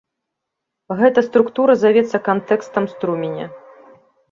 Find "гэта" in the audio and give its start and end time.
1.01-1.19